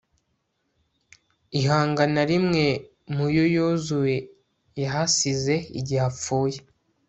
ihanga 1.59 2.03
na 2.13 2.23
rimwe 2.31 2.65
mu 3.15 3.25
yo 3.37 3.45
yozuwe 3.55 4.13
yahasize 4.81 5.55
igihe 5.79 6.01
apfuye 6.09 6.57